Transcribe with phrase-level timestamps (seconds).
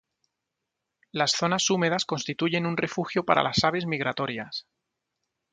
[1.11, 4.65] Las zonas húmedas constituyen un refugio para las aves migratorias.